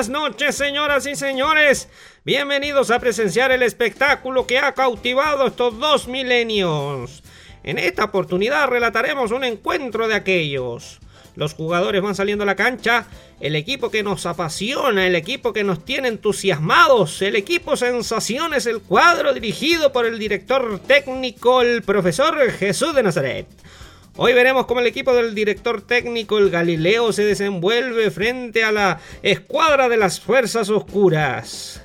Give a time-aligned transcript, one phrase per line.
[0.00, 1.86] Buenas noches, señoras y señores.
[2.24, 7.22] Bienvenidos a presenciar el espectáculo que ha cautivado estos dos milenios.
[7.64, 11.00] En esta oportunidad relataremos un encuentro de aquellos.
[11.36, 13.08] Los jugadores van saliendo a la cancha,
[13.40, 18.80] el equipo que nos apasiona, el equipo que nos tiene entusiasmados, el equipo sensaciones, el
[18.80, 23.46] cuadro dirigido por el director técnico, el profesor Jesús de Nazaret.
[24.16, 29.00] Hoy veremos cómo el equipo del director técnico, el Galileo, se desenvuelve frente a la
[29.22, 31.82] escuadra de las fuerzas oscuras.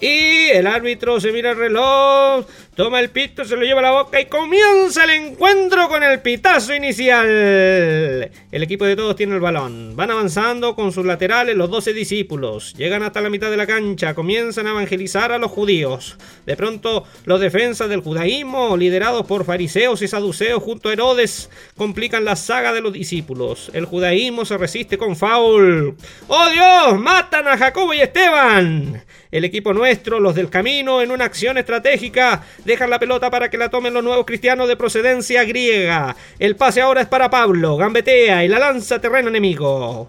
[0.00, 3.90] Y el árbitro se mira el reloj, toma el pito, se lo lleva a la
[3.92, 7.26] boca y comienza el encuentro con el pitazo inicial.
[7.26, 9.96] El equipo de todos tiene el balón.
[9.96, 12.74] Van avanzando con sus laterales los 12 discípulos.
[12.74, 16.18] Llegan hasta la mitad de la cancha, comienzan a evangelizar a los judíos.
[16.44, 22.26] De pronto, los defensas del judaísmo, liderados por fariseos y saduceos junto a Herodes, complican
[22.26, 23.70] la saga de los discípulos.
[23.72, 25.96] El judaísmo se resiste con faul.
[26.28, 27.00] ¡Oh Dios!
[27.00, 29.04] ¡Matan a Jacobo y Esteban!
[29.30, 29.74] El equipo
[30.18, 34.02] los del camino, en una acción estratégica, dejan la pelota para que la tomen los
[34.02, 36.16] nuevos cristianos de procedencia griega.
[36.38, 40.08] El pase ahora es para Pablo, gambetea y la lanza terreno enemigo.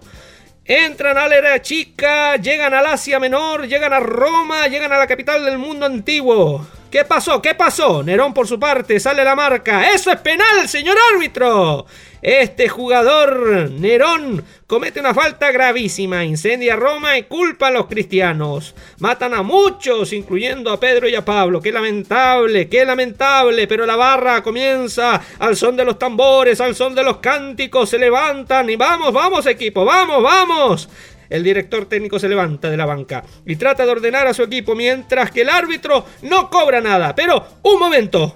[0.64, 5.06] Entran a la era chica, llegan al Asia Menor, llegan a Roma, llegan a la
[5.06, 6.66] capital del mundo antiguo.
[6.90, 7.42] ¿Qué pasó?
[7.42, 8.02] ¿Qué pasó?
[8.02, 9.92] Nerón por su parte sale la marca.
[9.92, 11.84] ¡Eso es penal, señor árbitro!
[12.22, 18.74] Este jugador, Nerón, comete una falta gravísima, incendia Roma y culpa a los cristianos.
[18.98, 21.60] Matan a muchos, incluyendo a Pedro y a Pablo.
[21.60, 26.94] Qué lamentable, qué lamentable, pero la barra comienza al son de los tambores, al son
[26.94, 30.88] de los cánticos, se levantan y vamos, vamos equipo, vamos, vamos.
[31.30, 34.74] El director técnico se levanta de la banca y trata de ordenar a su equipo
[34.74, 37.14] mientras que el árbitro no cobra nada.
[37.14, 38.34] Pero, un momento,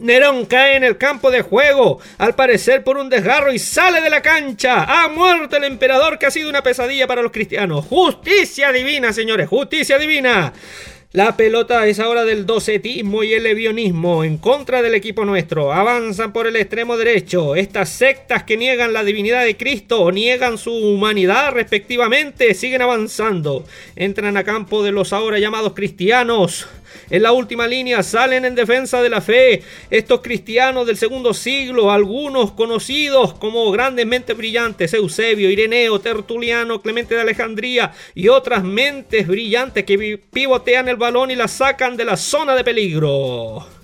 [0.00, 4.10] Nerón cae en el campo de juego, al parecer por un desgarro y sale de
[4.10, 4.84] la cancha.
[4.84, 7.84] Ha muerto el emperador que ha sido una pesadilla para los cristianos.
[7.86, 10.52] Justicia divina, señores, justicia divina.
[11.12, 15.72] La pelota es ahora del docetismo y el levionismo en contra del equipo nuestro.
[15.72, 17.56] Avanzan por el extremo derecho.
[17.56, 23.64] Estas sectas que niegan la divinidad de Cristo o niegan su humanidad respectivamente siguen avanzando.
[23.96, 26.68] Entran a campo de los ahora llamados cristianos.
[27.10, 31.90] En la última línea salen en defensa de la fe estos cristianos del segundo siglo,
[31.90, 39.26] algunos conocidos como grandes mentes brillantes, Eusebio, Ireneo, Tertuliano, Clemente de Alejandría y otras mentes
[39.26, 43.77] brillantes que pivotean el balón y la sacan de la zona de peligro.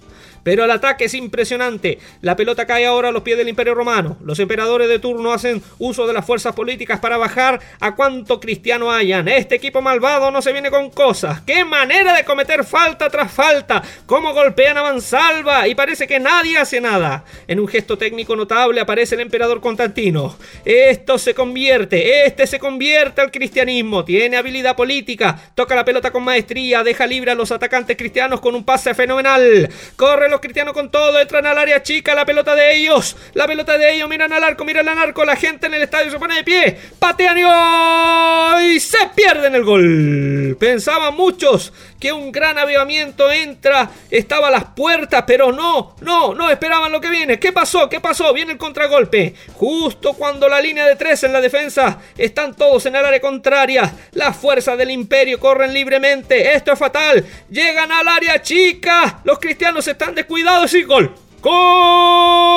[0.45, 1.99] Pero el ataque es impresionante.
[2.21, 4.17] La pelota cae ahora a los pies del Imperio Romano.
[4.23, 8.93] Los emperadores de turno hacen uso de las fuerzas políticas para bajar a cuanto cristiano
[8.93, 9.27] hayan.
[9.27, 11.41] Este equipo malvado no se viene con cosas.
[11.41, 13.83] ¡Qué manera de cometer falta tras falta!
[14.07, 15.67] ¡Cómo golpean a mansalva!
[15.67, 17.25] Y parece que nadie hace nada.
[17.49, 20.37] En un gesto técnico notable aparece el emperador Constantino.
[20.65, 24.05] Esto se convierte, este se convierte al cristianismo.
[24.05, 28.55] Tiene habilidad política, toca la pelota con maestría, deja libre a los atacantes cristianos con
[28.55, 29.71] un pase fenomenal.
[29.97, 33.79] Corre los cristianos con todo, entran al área chica, la pelota de ellos, la pelota
[33.79, 36.35] de ellos, miran al arco, miran al arco, la gente en el estadio se pone
[36.35, 38.74] de pie, patean y
[39.11, 40.57] pierden el gol.
[40.59, 46.51] Pensaban muchos que un gran avivamiento entra, estaba a las puertas, pero no, no, no
[46.51, 47.39] esperaban lo que viene.
[47.39, 47.89] ¿Qué pasó?
[47.89, 48.33] ¿Qué pasó?
[48.33, 49.35] Viene el contragolpe.
[49.55, 53.93] Justo cuando la línea de tres en la defensa están todos en el área contraria,
[54.13, 56.55] las fuerzas del imperio corren libremente.
[56.55, 57.25] Esto es fatal.
[57.51, 59.21] Llegan al área chica.
[59.25, 61.15] Los cristianos están descuidados y gol.
[61.41, 62.55] ¡Gol!